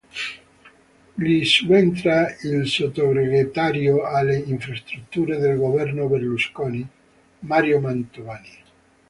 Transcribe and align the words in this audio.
Gli 1.13 1.43
subentra 1.45 2.35
il 2.41 2.67
Sottosegretario 2.67 4.01
alle 4.03 4.35
Infrastrutture 4.37 5.37
del 5.37 5.57
Governo 5.59 6.07
Berlusconi 6.07 6.83
Mario 7.41 7.79
Mantovani.. 7.81 8.49